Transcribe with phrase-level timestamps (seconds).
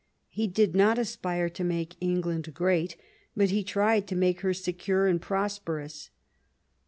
[0.29, 2.97] He did not aspire to make England great,
[3.37, 6.09] but he tried to make her secure and prosperous.